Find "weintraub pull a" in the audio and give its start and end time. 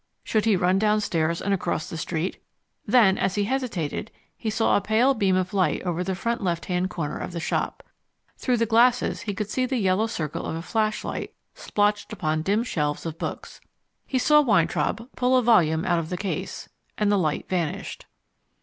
14.41-15.43